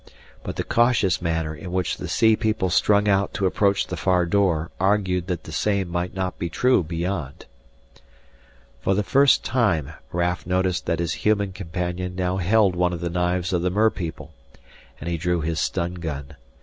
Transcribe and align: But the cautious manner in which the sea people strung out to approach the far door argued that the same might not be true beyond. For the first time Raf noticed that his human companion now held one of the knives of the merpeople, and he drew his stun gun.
But 0.41 0.55
the 0.55 0.63
cautious 0.63 1.21
manner 1.21 1.53
in 1.53 1.71
which 1.71 1.97
the 1.97 2.07
sea 2.07 2.35
people 2.35 2.71
strung 2.71 3.07
out 3.07 3.35
to 3.35 3.45
approach 3.45 3.85
the 3.85 3.95
far 3.95 4.25
door 4.25 4.71
argued 4.79 5.27
that 5.27 5.43
the 5.43 5.51
same 5.51 5.87
might 5.89 6.15
not 6.15 6.39
be 6.39 6.49
true 6.49 6.81
beyond. 6.81 7.45
For 8.79 8.95
the 8.95 9.03
first 9.03 9.45
time 9.45 9.91
Raf 10.11 10.47
noticed 10.47 10.87
that 10.87 10.97
his 10.97 11.13
human 11.21 11.53
companion 11.53 12.15
now 12.15 12.37
held 12.37 12.75
one 12.75 12.93
of 12.93 12.99
the 13.01 13.11
knives 13.11 13.53
of 13.53 13.61
the 13.61 13.69
merpeople, 13.69 14.33
and 14.99 15.07
he 15.07 15.17
drew 15.17 15.41
his 15.41 15.59
stun 15.59 15.93
gun. 15.93 16.35